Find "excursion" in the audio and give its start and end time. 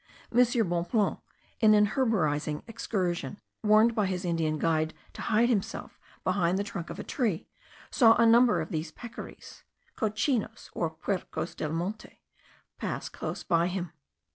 2.67-3.39